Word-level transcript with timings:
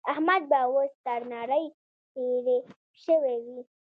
احمد 0.11 0.41
به 0.49 0.59
اوس 0.69 0.91
تر 1.05 1.21
نړۍ 1.33 1.65
تېری 2.13 2.57
شوی 3.03 3.35
وي. 3.45 3.59